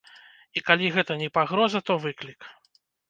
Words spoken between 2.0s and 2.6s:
выклік.